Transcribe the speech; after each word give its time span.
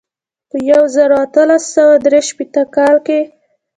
په 0.49 0.57
یو 0.71 0.83
زر 0.95 1.09
او 1.15 1.21
اتلس 1.25 1.63
سوه 1.75 1.95
درې 2.05 2.19
شپېته 2.29 2.63
کال 2.75 2.95
کې. 3.05 3.21